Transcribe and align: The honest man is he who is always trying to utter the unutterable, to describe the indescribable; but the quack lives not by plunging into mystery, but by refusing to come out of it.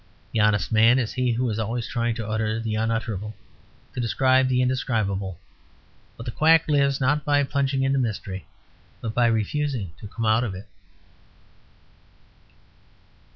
The 0.31 0.39
honest 0.39 0.71
man 0.71 0.97
is 0.97 1.13
he 1.13 1.33
who 1.33 1.47
is 1.51 1.59
always 1.59 1.87
trying 1.87 2.15
to 2.15 2.27
utter 2.27 2.59
the 2.59 2.73
unutterable, 2.73 3.35
to 3.93 3.99
describe 4.01 4.47
the 4.47 4.59
indescribable; 4.63 5.37
but 6.17 6.25
the 6.25 6.31
quack 6.31 6.67
lives 6.67 6.99
not 6.99 7.23
by 7.23 7.43
plunging 7.43 7.83
into 7.83 7.99
mystery, 7.99 8.47
but 8.99 9.13
by 9.13 9.27
refusing 9.27 9.91
to 9.99 10.07
come 10.07 10.25
out 10.25 10.43
of 10.43 10.55
it. 10.55 10.67